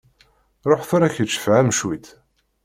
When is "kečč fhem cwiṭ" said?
1.15-2.07